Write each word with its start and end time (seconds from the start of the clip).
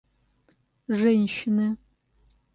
женщины 0.89 1.77